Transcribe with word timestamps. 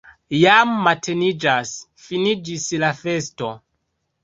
Jam 0.43 0.71
mateniĝas, 0.87 1.75
finiĝis 2.07 2.67
la 2.87 2.93
festo! 3.05 3.55